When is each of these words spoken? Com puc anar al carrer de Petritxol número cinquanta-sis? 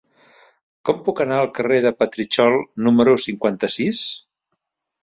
Com 0.89 1.03
puc 1.09 1.21
anar 1.25 1.37
al 1.41 1.51
carrer 1.59 1.77
de 1.87 1.91
Petritxol 2.01 2.59
número 2.89 3.17
cinquanta-sis? 3.29 4.07